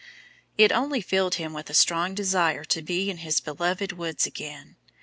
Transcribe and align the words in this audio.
It 0.57 0.71
only 0.71 0.99
filled 0.99 1.35
him 1.35 1.53
with 1.53 1.69
a 1.69 1.75
strong 1.75 2.15
desire 2.15 2.63
to 2.65 2.81
be 2.81 3.11
in 3.11 3.17
his 3.17 3.39
beloved 3.39 3.91
woods 3.91 4.25
again. 4.25 4.77